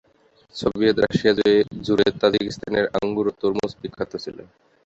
[0.55, 1.33] Soviet Russia
[1.85, 4.37] জুড়ে তাজিকিস্তানের আঙ্গুর ও তরমুজ বিখ্যাত ছিল।